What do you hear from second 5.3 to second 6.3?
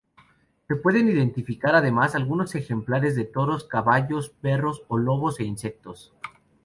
e insectos.